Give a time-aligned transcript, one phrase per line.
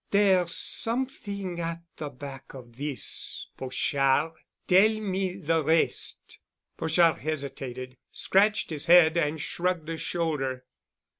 [0.09, 4.31] "There's something at the back of this, Pochard.
[4.65, 6.39] Tell me the rest."
[6.75, 9.97] Pochard hesitated, scratched his head and shrugged a.
[9.97, 10.65] shoulder.